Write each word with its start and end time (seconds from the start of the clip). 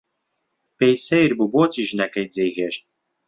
پێی 0.77 0.95
سەیر 1.07 1.31
بوو 1.37 1.51
بۆچی 1.53 1.87
ژنەکەی 1.89 2.27
جێی 2.33 2.53
هێشت. 2.57 2.83